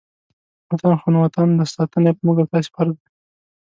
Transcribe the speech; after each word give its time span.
وطن 0.69 0.93
خو 0.99 1.07
نو 1.13 1.19
وطن 1.25 1.47
دی، 1.57 1.65
ساتنه 1.73 2.07
یې 2.09 2.15
په 2.17 2.21
موږ 2.25 2.37
او 2.41 2.49
تاسې 2.51 2.69
فرض 2.75 2.93
ده. 3.01 3.07